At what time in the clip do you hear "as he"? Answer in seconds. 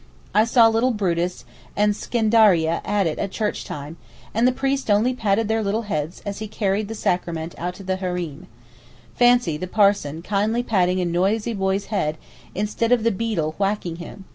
6.25-6.47